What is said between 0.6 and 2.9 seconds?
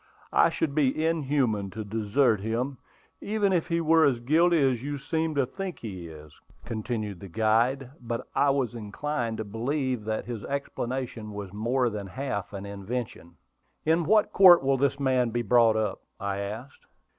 be inhuman to desert him,